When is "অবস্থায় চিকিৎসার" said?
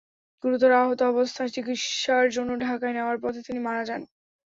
1.11-2.25